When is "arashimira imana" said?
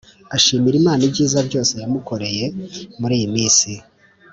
0.31-1.01